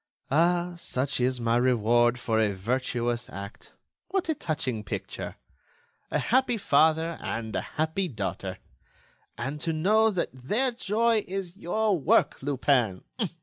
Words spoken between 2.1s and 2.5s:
for